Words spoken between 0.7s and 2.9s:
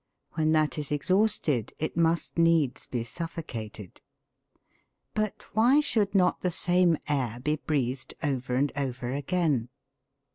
is exhausted it must needs